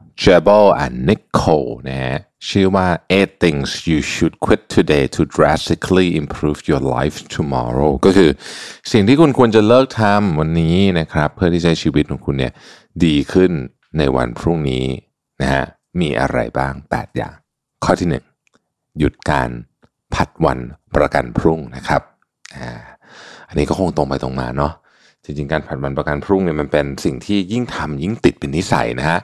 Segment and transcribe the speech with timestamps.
[0.23, 2.17] Jebel and Nicole นะฮะ
[2.49, 2.87] ชื่อว่า
[3.17, 8.29] eight things you should quit today to drastically improve your life tomorrow ก็คือ
[8.91, 12.53] สิ่งที่คุณควรจะเลิกทำวันนี้นะครับ เพื่อที่จะให้ชีวิตของคุณเนี่ย
[13.05, 13.51] ดีขึ้น
[13.97, 14.85] ในวันพรุ่งนี้
[15.41, 15.63] นะฮะ
[15.99, 17.33] มีอะไรบ้าง 8 อย่าง
[17.83, 18.07] ข้อที่
[18.51, 19.49] 1 หยุดการ
[20.13, 20.59] ผัดวัน
[20.95, 22.01] ประกันพรุ่งนะครับ
[22.55, 22.71] อ่า
[23.47, 24.73] อันนี้ก็คงตรงไปตรงมาเนาะ
[25.23, 29.19] จริงๆการผัดวันประกันพรุ่งเนี่ยมันเป็นสิ่งที่ยิ่งทำยิ่งติดเป็นนิสัยนะฮะ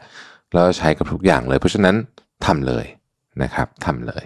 [0.53, 1.95] แล้วใช้กับทุกอย่างเลย เพราะฉะนั้น
[2.45, 2.85] ทำเลย
[3.43, 4.23] นะครับทำเลย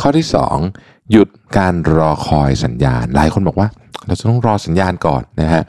[0.00, 0.26] ข้อที่
[0.68, 3.68] 2 หยุดการรอคอยสัญญาณ หลายคนบอกว่า
[4.06, 5.62] เราจะต้องรอสัญญาณก่อนนะฮะ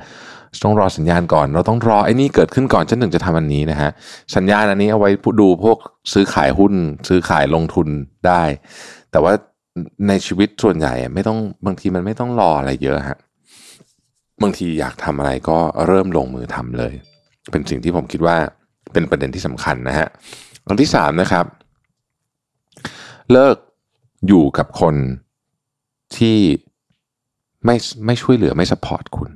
[0.64, 3.90] ต้องรอสัญญาณก่อน เราต้องรอไอ้นี่เกิดขึ้นก่อนฉันถึงจะทำอันนี้นะฮะ
[4.36, 5.10] สัญญาณอันนี้เอาไว้
[5.42, 5.78] ดูพวก
[6.14, 6.74] ซื้อขายหุ้น
[7.08, 7.88] ซื้อขายลงทุน
[8.28, 8.44] ได้
[9.12, 9.34] แต่ว่า
[10.08, 13.18] ในชีวิตส่วนใหญ่ไม่ต้องบางทีมันไม่ต้องรออะไรเยอะฮะ
[14.42, 16.94] บางทีอยากทำอะไรก็เริ่มลงมือทำเลย
[17.52, 18.38] เป็นสิ่งที่ผมคิดว่า
[18.94, 20.08] เป็นประเด็นที่สำคัญนะฮะ
[20.68, 21.46] อันที่สามนะครับ
[23.32, 23.58] เลิก
[24.28, 24.96] อยู่กับคน
[26.18, 26.38] ที่
[27.66, 27.76] ไม่
[28.06, 29.30] ไม่ช่วยเหลือไม่สปอร์ตคุณ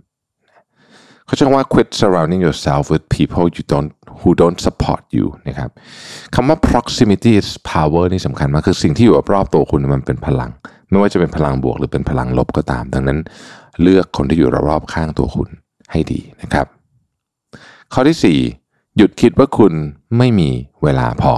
[1.25, 5.69] เขาใช้คำว่า quit surrounding yourself with people you don't who don't support you นะครับ
[6.35, 10.51] คำว่า proximity is power นี่สำคัญมาก คือสิ่งที่อยู่รอบตัวคุณมันเป็นพลัง
[10.89, 13.19] ไม่ว่าจะเป็นพลังบวกหรือเป็นพลังลบก็ตาม ดังนั้น
[13.81, 15.49] เลือกคนที่อยู่รอบๆข้างตัวคุณ
[15.91, 16.67] ให้ดีนะครับ
[17.93, 18.64] ข้อที่ 4
[18.97, 19.73] หยุดคิดว่าคุณ
[20.17, 20.49] ไม่มี
[20.83, 21.33] เวลาพอ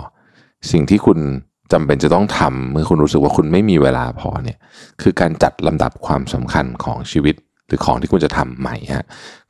[0.72, 1.20] สิ่งที่คุณ
[1.72, 4.58] จำเป็นจะต้องทำเมื่อคุณรู้สึกว่าคุณไม่มีเวลาพอเนี่ย
[5.02, 7.36] คือการจัดลำดับความสำคัญของชีวิต
[7.68, 9.06] หรือของที่คุณจะทำใหม่ฮะ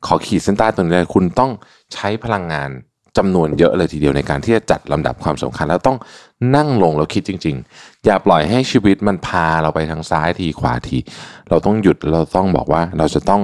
[0.06, 1.50] ขอขีดเส้นใต้ตรงนี้เลยคุณต้อง
[1.94, 2.70] ใช้พลังงาน
[3.16, 5.98] จำนวนเยอะเลยทีเดียวในการที่จะจัดลำดับความสำคัญ แล้วต้อง
[6.56, 10.98] นั่งลงแล้วคิดจริง ๆ อย่าปล่อยให้ชีวิตมันพาเราไปทางซ้ายทีขวาที
[11.48, 13.42] เราต้องหยุดเราต้องบอกว่าเราจะต้อง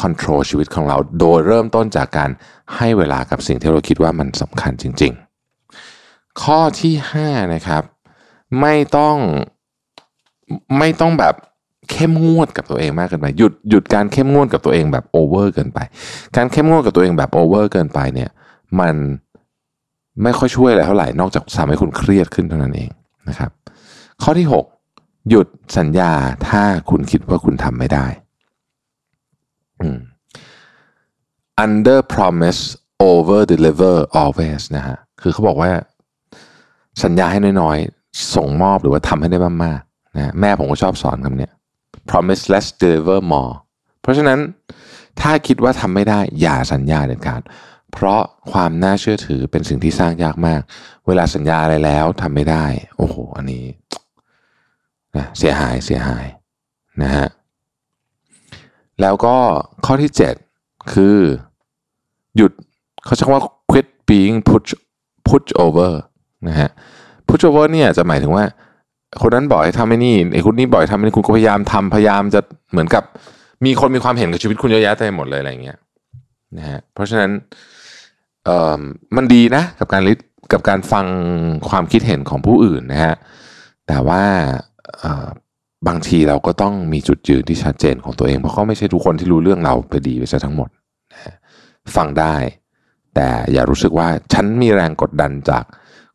[0.00, 2.30] control ชีวิตของเรา โดยเริ่มต้นจากการ
[2.76, 5.12] ให้เวลากับสิ่งที่เราคิดว่ามันสำคัญจริง
[5.76, 6.94] ๆ ข้อที่
[7.24, 7.82] 5นะครับ
[8.60, 9.16] ไม่ต้อง
[10.78, 11.34] ไม่ต้องแบบ
[11.90, 15.78] เข้มงวดกับตัวเองมากเกินไปหยุดหยุดการเข้มงวดกับตัวเองแบบ over เกินไป
[16.36, 18.30] การเข้มงวดกับตัวเองแบบ over เกินไปเนี่ย
[18.80, 18.94] มัน
[20.22, 22.90] ไม่ค่อยช่วยอะไรเท่าไหร่นอกจากทำให้คุณเครียดขึ้นเท่านั้นเอง
[23.28, 23.50] นะครับ
[24.22, 24.46] ข้อที่
[24.88, 25.46] 6 หยุด
[25.78, 26.12] สัญญา
[26.48, 28.06] ถ้าคุณคิดว่าคุณทำไม่ได้
[31.64, 32.60] under promise
[33.10, 35.70] over deliver always นะฮะคือเขาบอกว่า
[37.04, 41.48] สัญญาให้น้อยๆ ส่งมอบหรือว่าทำให้ได้มากๆนะแม่ผมก็ชอบสอนคำนี้
[42.10, 43.54] promise less deliver more
[44.00, 44.38] เพราะฉะนั้น
[45.20, 47.42] ถ้าคิดว่าทำไม่ได้อย่าสัญญาเด็ดขาด
[47.92, 50.60] เพราะความน่าเชื่อถือเป็นสิ่งที่สร้างยากมาก
[51.06, 52.64] เวลาสัญญาอะไรแล้วทำไม่ได้
[52.96, 53.64] โอ้โห อันนี้
[55.16, 56.26] นะเสียหายเสียหาย
[57.02, 57.26] นะฮะ
[59.00, 59.36] แล้วก็
[59.86, 60.10] ข้อที่
[60.50, 61.18] 7 คือ
[62.36, 62.52] หยุด
[63.04, 64.70] เขาใช้คำว่า quit being push
[65.28, 65.92] push over
[66.48, 66.70] นะฮะ
[67.28, 68.44] push over เนี่ยจะหมายถึงว่า
[69.22, 72.40] คนนั้นบอกให้ทำไอ้นี่ไอ้คนนี้บอกให้ทำไอ้นี่คุณก็พยายามทำพยายามจะ
[72.72, 73.04] เหมือนกับ
[73.64, 75.78] มีคนมีความเห็นกับชีวิตคุณเยอะแยะเต็มหมดเลยอะไรอย่างเงี้ย
[76.56, 77.30] นะฮะเพราะฉะนั้น
[78.44, 78.80] เอ่อ
[79.16, 80.14] มันดีนะกับการลิ
[80.52, 81.06] กับการฟัง
[81.68, 83.14] ความคิดเห็นของผู้อื่นนะฮะ
[83.88, 84.22] แต่ว่า
[85.88, 90.68] บางทีเราก็ต้องมีจุดยืนที่ชัดเจนของตัวเอง เพราะเขาไม่ใช่ทุกคนที่รู้เรื่องเราไปดีไปซะทั้งหมด
[91.96, 92.34] ฟังได้
[93.14, 95.64] แต่อย่ารู้สึกว่าฉันมีแรงกดดันจาก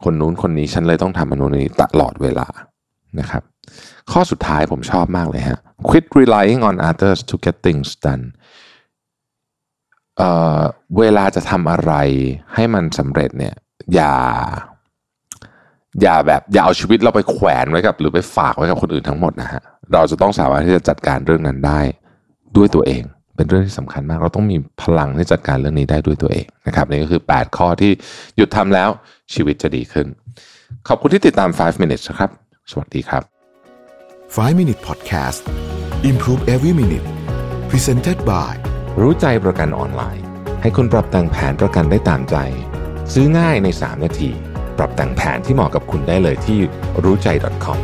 [0.03, 2.47] คนนู้นคนนี้ฉันเลยต้องทำอันนู้นนี้ตลอดเวลา
[3.19, 3.44] นะครับ
[4.12, 5.59] ข้อสุดท้ายผมชอบมากเลยฮะ
[5.90, 8.25] quit relying on others to get things done
[10.18, 11.94] เเวลาจะทำอะไร
[12.53, 13.56] ให้มันสำเร็จเนี่ย
[13.94, 14.16] อย่า
[16.02, 19.62] อย่าแบบอย่าเอาชีวิตเราไปแขวนไว้กับ หรือไปฝากไว้กับคนอื่นทั้งหมดนะฮะ
[19.94, 21.80] เราจะต้องสามารถที่จะจัดการเรื่องนั้นได้
[22.58, 23.03] ด้วยตัวเอง
[23.36, 27.91] เป็นเรื่องที่สำคัญมาก เราต้องมีพลังที่จัดการเรื่องนี้ได้ด้วยตัวเองนะครับนี่ก็คือ 8 ข้อที่
[28.36, 28.90] หยุดทำแล้ว
[29.34, 30.08] ชีวิตจะดีขึ้น
[30.88, 32.30] ขอบคุณที่ติดตาม 5 minutes นะครับ
[32.72, 33.24] สวัสดีครับ
[34.35, 35.42] 5 Minute Podcast
[36.09, 37.08] Improve Every Minute
[37.70, 38.53] Presented by
[39.02, 40.24] รู้ใจประกันออนไลน์
[40.62, 42.35] ให้คุณปรับแต่งแผนประกันได้ตามใจ
[43.14, 44.32] ซื้อง่ายใน 3 นาที
[44.79, 46.59] ปรับแต่งแผนที่เหมาะกับคุณได้เลยที่
[47.03, 47.28] รู้ใจ
[47.66, 47.79] .com